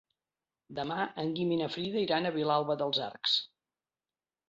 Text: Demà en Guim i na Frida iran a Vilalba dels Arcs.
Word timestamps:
Demà 0.79 0.97
en 1.25 1.29
Guim 1.37 1.53
i 1.57 1.61
na 1.61 1.69
Frida 1.75 2.03
iran 2.07 2.29
a 2.31 2.35
Vilalba 2.41 2.81
dels 2.83 3.07
Arcs. 3.13 3.41